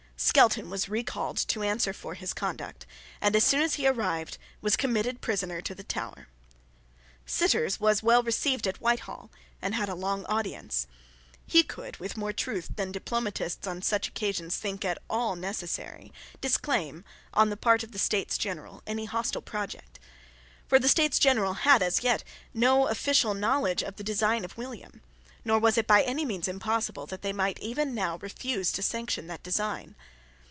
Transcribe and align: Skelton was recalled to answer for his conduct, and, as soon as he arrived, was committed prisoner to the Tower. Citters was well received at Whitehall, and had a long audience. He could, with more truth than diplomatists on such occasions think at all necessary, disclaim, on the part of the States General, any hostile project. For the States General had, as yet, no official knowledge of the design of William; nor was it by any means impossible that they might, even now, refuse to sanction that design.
Skelton 0.23 0.69
was 0.69 0.87
recalled 0.87 1.37
to 1.37 1.63
answer 1.63 1.93
for 1.93 2.13
his 2.13 2.31
conduct, 2.31 2.85
and, 3.21 3.35
as 3.35 3.43
soon 3.43 3.63
as 3.63 3.73
he 3.73 3.87
arrived, 3.87 4.37
was 4.61 4.77
committed 4.77 5.19
prisoner 5.19 5.61
to 5.61 5.73
the 5.73 5.83
Tower. 5.83 6.27
Citters 7.25 7.79
was 7.79 8.03
well 8.03 8.21
received 8.21 8.67
at 8.67 8.79
Whitehall, 8.79 9.31
and 9.63 9.73
had 9.73 9.89
a 9.89 9.95
long 9.95 10.23
audience. 10.27 10.85
He 11.47 11.63
could, 11.63 11.97
with 11.97 12.17
more 12.17 12.31
truth 12.33 12.69
than 12.75 12.91
diplomatists 12.91 13.65
on 13.65 13.81
such 13.81 14.09
occasions 14.09 14.57
think 14.57 14.85
at 14.85 14.99
all 15.09 15.35
necessary, 15.35 16.13
disclaim, 16.39 17.03
on 17.33 17.49
the 17.49 17.57
part 17.57 17.81
of 17.81 17.91
the 17.91 17.97
States 17.97 18.37
General, 18.37 18.83
any 18.85 19.05
hostile 19.05 19.41
project. 19.41 19.99
For 20.67 20.77
the 20.77 20.87
States 20.87 21.17
General 21.17 21.53
had, 21.55 21.81
as 21.81 22.03
yet, 22.03 22.23
no 22.53 22.85
official 22.85 23.33
knowledge 23.33 23.81
of 23.81 23.95
the 23.95 24.03
design 24.03 24.45
of 24.45 24.55
William; 24.55 25.01
nor 25.43 25.57
was 25.57 25.75
it 25.75 25.87
by 25.87 26.03
any 26.03 26.23
means 26.23 26.47
impossible 26.47 27.07
that 27.07 27.23
they 27.23 27.33
might, 27.33 27.57
even 27.57 27.95
now, 27.95 28.15
refuse 28.17 28.71
to 28.71 28.79
sanction 28.83 29.25
that 29.25 29.41
design. 29.41 29.95